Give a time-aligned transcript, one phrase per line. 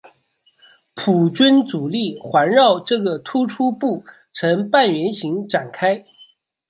[0.95, 6.03] 普军主力环绕这个突出部成半圆形展开。